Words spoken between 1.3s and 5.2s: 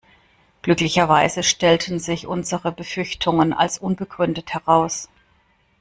stellten sich unsere Befürchtungen als unbegründet heraus.